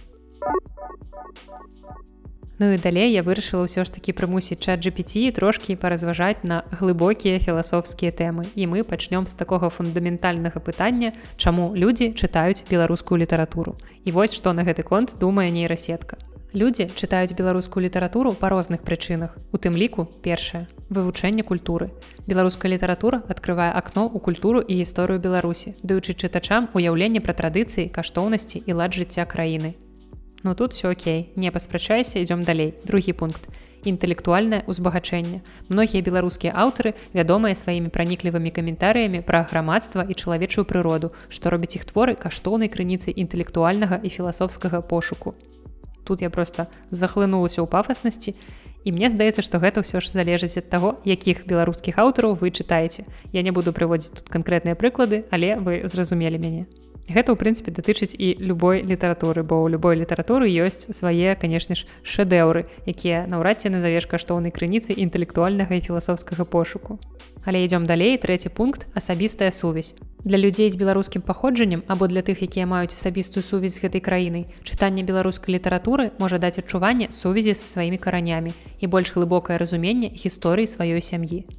[2.59, 7.39] Ну і далей я вырашыла ўсё ж такі прымусіць чат GPT трошкі паразважаць на глыбокія
[7.39, 8.51] філасофскія тэмы.
[8.51, 13.79] І мы пачнём з такога фундаментальнага пытання, чаму людзі чытаюць беларускую літаратуру.
[14.03, 16.19] І вось што на гэты конт думае нейрасетка.
[16.51, 19.39] Людзі чытаюць беларускую літаратуру па розных прычынах.
[19.55, 21.95] У тым ліку першае вывучэнне культуры.
[22.27, 28.67] Беларуская літаратура адкрывае акно ў культуру і гісторыю Беларусі, даючы чытачам уяўленне пра традыцыі, каштоўнасці
[28.67, 29.79] і лад жыцця краіны.
[30.43, 32.73] Ну тут все окей, не паспрачайся, ідём далей.
[32.85, 33.47] Другі пункт.
[33.83, 35.39] Інтэлектуальнае ўзбагачэнне.
[35.71, 41.87] Многія беларускія аўтары вядомыя сваімі праніклівымі каментарыямі пра грамадства і чалавечую прыроду, што робіць іх
[41.87, 45.35] творы каштоўнай крыніцай інтэлектуальнага і філасофскага пошуку.
[46.03, 48.35] Тут я просто захлынулася ў пафаснасці.
[48.83, 53.03] І мне здаецца, што гэта ўсё ж залежыць ад таго, якіх беларускіх аўтараў вы чытаеце.
[53.31, 56.63] Я не буду прыводзіць тут канкрэтныя прыклады, але вы зразумелі мяне.
[57.09, 61.89] Гэта ў прынцыпе датычыць і любой літаратуры, бо ў любой літаратуры ёсць свае, канешне ж,
[62.05, 67.01] шэдэўры, якія наўрад ці назавеш каштоўнай крыніцы інтэлектуальнага і філасофскага пошуку.
[67.49, 69.97] Але ідём далей трэці пункт асабістая сувязь.
[70.21, 74.45] Для людзей з беларускім паходжаннем або для тых, якія маюць асабістую сувязь з гэтай краінай,
[74.61, 80.69] чытанне беларускай літаратуры можа даць адчуванне сувязі са сваімі каранямі і больш глыбокае разуменне гісторыі
[80.69, 81.49] сваёй сям'і.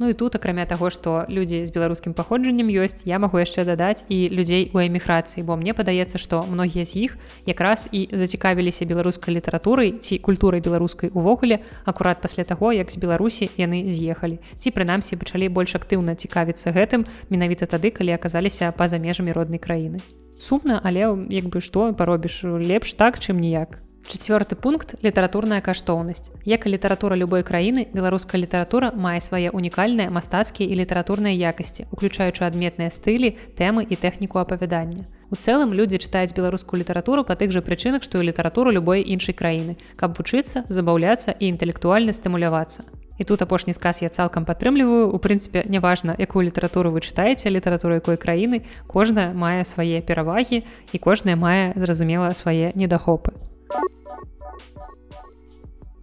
[0.00, 4.00] Ну і тут акрамя таго што людзі з беларускім паходжаннем ёсць я магу яшчэ дадаць
[4.08, 9.36] і людзей у эміграцыі бо мне падаецца што многія з іх якраз і зацікавіліся беларускай
[9.36, 14.40] літаратурай ці культурай беларускай увогуле акурат пасля таго як з беларусі яны з'ехалі.
[14.56, 20.00] Ці прынамсі пачалі больш актыўна цікавіцца гэтым менавіта тады калі аказаліся па-за межамі роднай краіны.
[20.40, 26.32] Сумна але як бы што паробіш лепш так чым ніяк Чацвёрты пункт літаратурная каштоўнасць.
[26.44, 32.42] Як і літаратура любой краіны, беларуская літаратура мае свае унікальныя мастацкія і літаратурныя якасці, уключаючы
[32.42, 35.06] адметныя стылі, тэмы і тэхніку апавядання.
[35.30, 39.30] У цэлым людзі чытаюць беларускую літаратуру па тых жа прычынах, што і літаратуру любой іншай
[39.30, 42.82] краіны, каб вучыцца, забаўляцца і інтэлектуальна стымулявацца.
[43.14, 45.06] І тут апошні сказ я цалкам падтрымліваю.
[45.14, 50.98] У прынцыпе, няважна, якую літаратуру вы чытаеце літаратуру якой краіны, кожная мае свае перавагі і
[50.98, 53.38] кожная мае зразумела свае недахопы.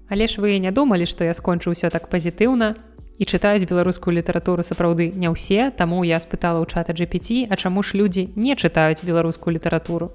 [0.09, 2.75] Але ж вы не думалі, што я скончу ўсё так пазітыўна
[3.19, 7.83] і чытаюць беларускую літаратуру сапраўды не ўсе, таму я спытала ў чата GPT, а чаму
[7.83, 10.13] ж людзі не чытаюць беларускую літаратуру.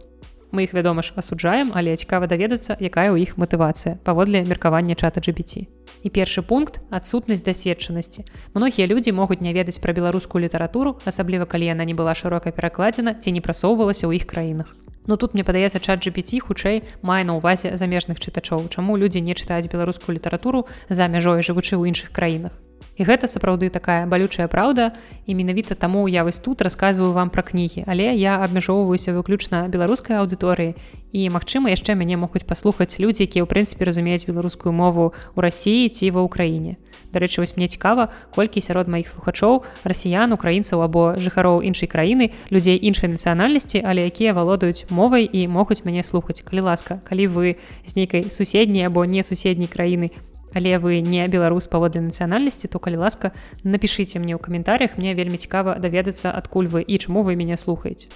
[0.52, 5.20] Мы іх вядома ж асуджаем, але цікава даведацца, якая ў іх матывацыя паводле меркавання чата
[5.20, 5.68] GPT.
[6.04, 8.28] І першы пункт адсутнасць дасведчанасці.
[8.52, 13.16] Многія людзі могуць не ведаць пра беларускую літаратуру, асабліва калі яна не была шырока перакладзена
[13.16, 14.76] ці не прасоўвалася ў іх краінах.
[15.06, 19.34] Ну тут мне падаецца чат GPT хутчэй мае на ўвазе замежных чытачоў, чаму людзі не
[19.34, 22.54] чытаюць беларускую літаратуру за мяжой жывучы ў іншых краінах.
[22.96, 24.92] І гэта сапраўды такая балючая праўда
[25.24, 30.20] і менавіта таму я вось тут расказваю вам пра кнігі, але я абмяжоўваюся выключна беларускай
[30.20, 30.76] аўдыторыі
[31.12, 35.88] і магчыма яшчэ мяне могуць паслухаць людзі, якія ў прынцыпе разумеюць беларускую мову ў рассіі
[35.88, 36.76] ці ва ўкраіне.
[37.12, 42.80] Дарэчы, вось мне цікава, колькі сярод маіх слухачоў расіян, украінцаў або жыхароў іншай краіны, людзей
[42.80, 46.40] іншай нацыянальнасці, але якія валодаюць мовай і могуць мяне слухаць.
[46.40, 50.12] Калі ласка, калі вы з нейкай суседняй або не суседняй краіны,
[50.54, 53.32] але вы не беларус паводле нацыянальнасці то калі ласка
[53.64, 58.08] напишите мне ў каментарях мне вельмі цікава даведацца адкуль вы і чаму вы мяне слухаеце.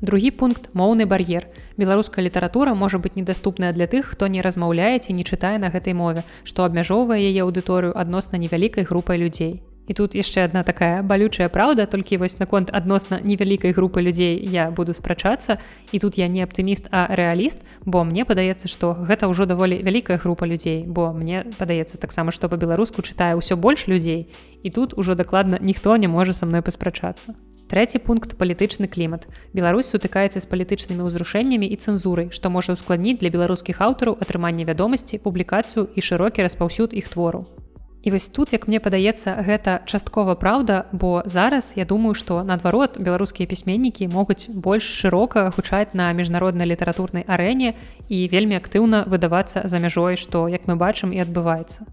[0.00, 1.46] Другі пункт моўны бар'ер.
[1.76, 6.24] Беларуская літаратура можа быць недаступная для тых хто не размаўляеце не чытае на гэтай мове
[6.44, 9.60] што абмяжоўвае яе аўдыторыю адносна невялікай групай людзей
[9.90, 14.70] І тут яшчэ одна такая балючая праўда толькі вось наконт адносна невялікай групы людзей я
[14.70, 15.58] буду спрачацца
[15.90, 20.22] і тут я не аптыміст а рэаліст бо мне падаецца што гэта ўжо даволі вялікая
[20.22, 24.30] група людзей бо мне падаецца таксама што па-беларуску чытае ўсё больш людзей
[24.62, 27.34] і тут ужо дакладна ніхто не можа са мной паспрачацца.
[27.66, 29.26] Трэці пункт палітычны клімат.
[29.54, 35.18] Беларусь сутыкаецца з палітычнымі ўзрушэннямі і цэнзурай што можа ўскладніць для беларускіх аўтараў атрыманне вядомасці
[35.18, 37.42] публікацыю і шырокі распаўсюд іх твору
[38.02, 42.96] І вось тут як мне падаецца гэта часткова праўда бо зараз я думаю што наадварот
[42.96, 47.76] беларускія пісьменнікі могуць больш шырока гучаць на міжнароднай літаратурнай арэне
[48.08, 51.84] і вельмі актыўна выдавацца за мяжой што як мы бачым і адбываецца.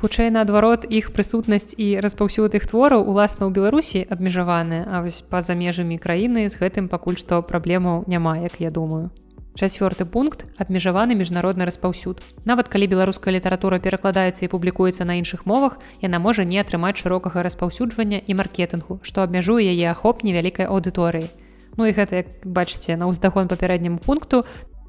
[0.00, 5.52] Хутчэй наадварот іх прысутнасць і распаўсюд іх твораў уласна ў беларусі абмежаваны а вось па-за
[5.52, 9.12] межамі краіны з гэтым пакуль што праблемаў няма як я думаю
[9.54, 12.18] Чацвёрты пункт абмежаваны міжнародны распаўсюд.
[12.44, 17.46] Нават калі беларуская літаратура перакладаецца і публікуецца на іншых мовах, яна можа не атрымаць шырокага
[17.46, 21.30] распаўсюджвання і маркетынгу, што абмяжуе яе ахоп невялікай аўдыторыі.
[21.78, 24.42] Ну і гэта як бачыце на ўздагон папярэдняму пункту,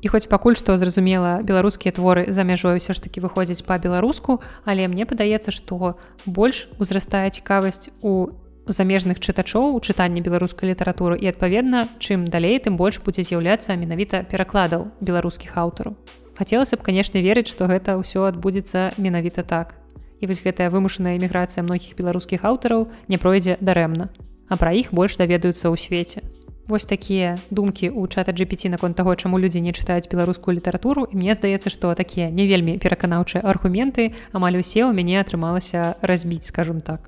[0.06, 4.86] І хоць пакуль што зразумела беларускія творы за мяжой ўсё ж таки выходзяць па-беларуску, але
[4.86, 5.98] мне падаецца, што
[6.30, 8.30] больш узрастае цікавасць у
[8.68, 14.24] замежных чытачоў у чытанні беларускай літаратуры і адпаведна чым далей тым больш будзе з'яўляцца менавіта
[14.26, 15.96] перакладаў беларускіх аўтараў.
[16.36, 19.76] Хацелася б канешне верыць што гэта ўсё адбудзецца менавіта так.
[20.20, 24.10] І вось гэтая вымушаная эміграцыя многіх беларускіх аўтараў не пройдзе дарэмна
[24.50, 26.22] а пра іх больш даведаюцца ў свеце.
[26.66, 31.38] Вось такія думкі ў чата GPT наконт таго чаму людзі не чытаюць беларускую літаратуру мне
[31.38, 37.06] здаецца што такія не вельмі пераканаўчыя аргументы амаль усе ў мяне атрымалася разбіць скажем так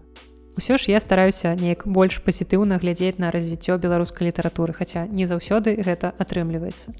[0.58, 5.78] Усё ж я стараюся неяк больш пазітыўна глядзець на развіццё беларускай літаратуры, хаця не заўсёды
[5.78, 6.98] гэта атрымліваецца.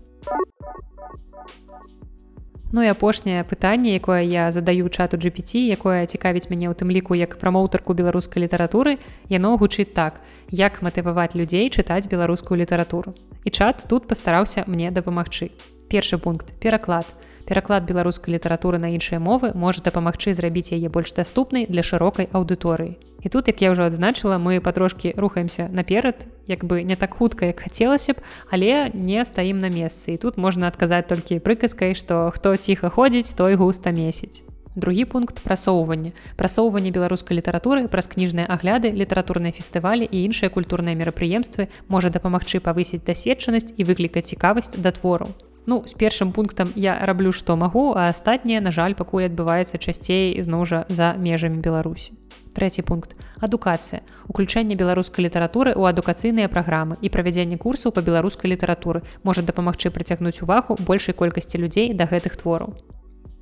[2.70, 7.18] Ну і апошняе пытанне, якое я задаю чату GPT, якое цікавіць мяне ў тым ліку
[7.18, 13.16] як прамоўтарку беларускай літаратуры, яно гучыць так, як матываваць людзей чытаць беларускую літаратуру.
[13.42, 15.50] І чат тут пастараўся мне дапамагчы.
[15.90, 17.08] Першы пункт пераклад
[17.48, 23.00] пераклад беларускай літаратуры на іншыя мовы можа дапамагчы зрабіць яе больш даступнай для шырокай аўдыторыі.
[23.24, 27.48] І тут як я ўжо адзначыла мы патрошкі рухаемся наперад як бы не так хутка
[27.48, 30.14] як хацелася б але не стаім на месцы.
[30.14, 34.44] І тут можна адказаць толькі прыказкай што хто ціха ходзіць той густа месяць
[34.78, 41.68] другі пункт прасоўвання прасоўванне беларускай літаратуры праз кніжныя агляды літаратурныя фестывалі і іншыя культурныя мерапрыемствы
[41.90, 45.34] можа дапамагчы павысіць дасведчанасць і выклікаць цікавасць да твору
[45.70, 50.32] Ну з першым пунктам я раблю што магу, а астатняе, на жаль, пакуль адбываецца часцей
[50.40, 52.16] ізноў жа за межамі Беларусі.
[52.56, 53.20] Трэці пункт.
[53.44, 54.00] Адукацыя
[54.32, 60.40] уключэнне беларускай літаратуры ў адукацыйныя праграмы і правядзенне курсаў па беларускай літаратуры можа дапамагчы прыцягнуць
[60.40, 62.80] увагу большай колькасці людзей да гэтых твораў.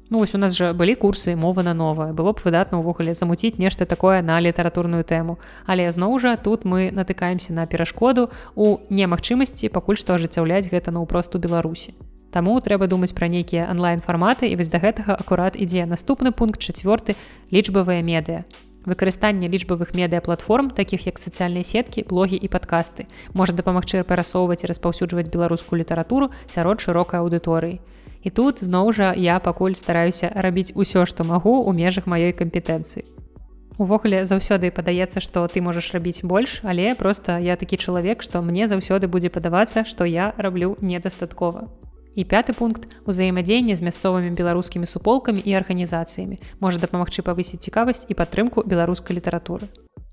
[0.09, 3.61] Ну вось у нас жа былі курсы мова на новае было б выдатна ўвогуле замуціць
[3.61, 9.69] нешта такое на літаратурную тэму але зноў жа тут мы натыкаемся на перашкоду у немагчымасці
[9.69, 11.97] пакуль што ажыццяўляць гэта наўпросту беларусі
[12.31, 17.15] Таму трэба думаць пра нейкія онлайн-фарматы і вось да гэтага акурат ідзе наступны пункт чацвёрты
[17.51, 18.45] лічбавыя медыа.
[18.85, 25.33] Выкарыстанне лічбавых медыаплатформ, такіх як сацыяльныя сеткі, блогі і падкасты, можа дапамагчы перасоўваць і распаўсюджваць
[25.33, 27.81] беларускую літаратуру сярод шырокай аўдыторыі.
[28.21, 33.05] І тут зноў жа я пакуль стараюся рабіць усё, што магу ў межах маёй кампетэнцыі.
[33.77, 38.69] Увогуле заўсёды падаецца, што ты можаш рабіць больш, але проста я такі чалавек, што мне
[38.69, 41.67] заўсёды будзе падавацца, што я раблю недастаткова.
[42.15, 48.15] І пяты пункт узаемадзеяння з мясцовымі беларускімі суполкамі і арганізацыямі можа дапамагчы павысіць цікавасць і
[48.15, 49.67] падтрымку беларускай літаратуры.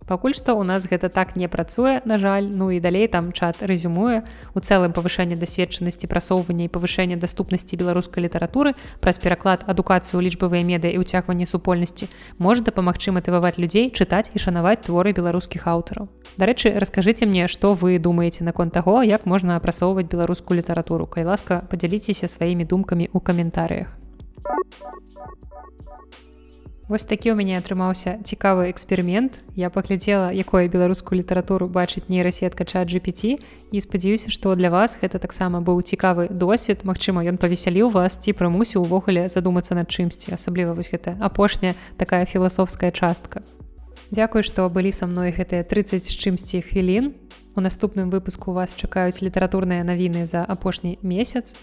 [0.07, 3.63] Пакуль што ў нас гэта так не працуе, на жаль, ну і далей там чат
[3.63, 4.23] рэзюмуе
[4.55, 10.93] у цэлым павышэнне дасведчанасці прасоўвання і павышэння даступнасці беларускай літаратуры праз пераклад адукацыю лічбавыя медыя
[10.93, 16.11] і ўцягванне супольнасці можа дапамагчы матываваць людзей чытаць і шанаваць творы беларускіх аўтараў.
[16.37, 21.07] Дарэчы, раскажыце мне, што вы думаеце наконт таго, як можна апрасоўваць беларускую літаратуру.
[21.07, 23.93] Кай ласка, падзяліцеся сваімі думкамі ў каментарыях.
[26.93, 29.41] Вось такі ў мяне атрымаўся цікавы эксперымент.
[29.57, 33.41] Я паглядзела, якое беларускую літаратуру бачыць нейрасетка чат GPT
[33.73, 36.85] і спадзяюся, што для вас гэта таксама быў цікавы досвед.
[36.85, 42.29] Магчыма, ён павесяліў вас ці прымусіў увогуле задумацца над чымсьці, асабліва вось гэта апошняя такая
[42.29, 43.41] філасофская частка.
[44.13, 47.17] Дзякуй, што былі са мной гэтыя 30 з чымсьці хвілін.
[47.57, 51.57] У наступным выпуску вас чакаюць літаратурныя навіны за апошні месяц.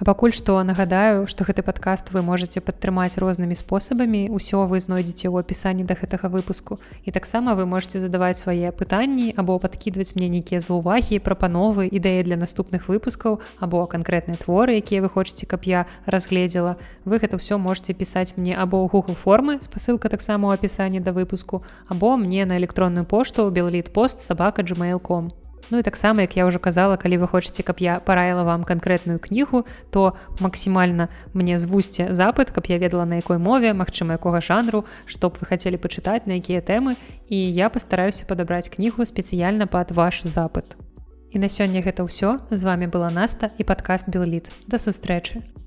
[0.00, 4.32] А пакуль што нагадаю, што гэты падкаст вы можете падтрымаць рознымі спосабамі.
[4.32, 6.80] Усё вы знойдзеце ў апісанні да гэтага выпуску.
[7.04, 12.40] І таксама вы можете задаваць свае пытанні або падкідваць мне нейкія заўвагі, прапановы, ідэі для
[12.40, 16.80] наступных выпускаў або канкрэтныя творы, якія вы хочаце, каб я разгледзела.
[17.04, 21.12] Вы гэта ўсё можете пісаць мне або ў Google формы, спасылка таксама ў апісанні да
[21.12, 21.60] выпуску,
[21.92, 25.39] або мне на электронную пошту белліт пост сабака gmail.com.
[25.70, 29.22] Ну і таксама як я ўжо казала калі вы хочаце каб я параіла вам канкрэтную
[29.22, 34.84] кнігу то максімальна мне звусце запыт каб я ведала на якой мове магчыма якога жанру
[35.06, 36.96] што б вы хацелі пачытаць на якія тэмы.
[37.28, 40.76] І я пастараюся падабраць кнігу спецыяльна пад ваш запыт.
[41.30, 42.42] І на сёння гэта ўсё.
[42.50, 45.59] З вами была наста і падкаст белліт да сустрэчы